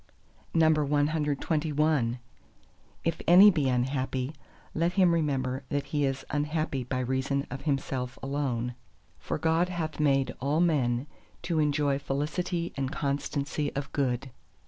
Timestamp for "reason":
7.01-7.45